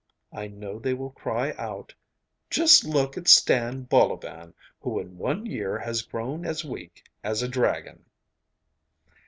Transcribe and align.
I 0.33 0.47
know 0.47 0.77
that 0.79 0.81
they 0.81 0.93
will 0.95 1.11
cry 1.11 1.51
out, 1.59 1.93
"Just 2.49 2.85
look 2.85 3.17
at 3.17 3.27
Stan 3.27 3.83
Bolovan, 3.83 4.55
who 4.79 4.99
in 4.99 5.15
one 5.19 5.45
year 5.45 5.77
has 5.77 6.01
grown 6.01 6.43
as 6.43 6.65
weak 6.65 7.03
as 7.23 7.43
a 7.43 7.47
dragon." 7.47 8.03